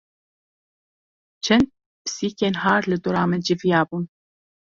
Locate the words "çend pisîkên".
1.43-2.55